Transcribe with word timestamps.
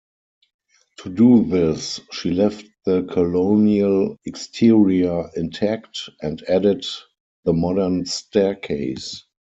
To 1.01 1.09
do 1.09 1.43
this, 1.45 1.99
she 2.11 2.31
left 2.31 2.65
the 2.85 3.03
colonial 3.03 4.17
exterior 4.25 5.29
intact 5.35 6.09
and 6.23 6.41
added 6.49 6.83
the 7.45 7.53
modern 7.53 8.07
staircase. 8.07 9.23